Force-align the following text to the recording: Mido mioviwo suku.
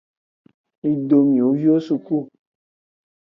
Mido 0.81 1.17
mioviwo 1.29 1.77
suku. 1.85 2.17